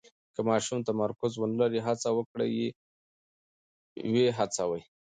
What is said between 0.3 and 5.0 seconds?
که ماشوم تمرکز ونلري، هڅه وکړئ یې هڅوئ.